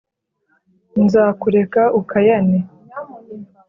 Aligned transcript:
Nzakureka 1.03 1.81
ukayane. 1.99 2.59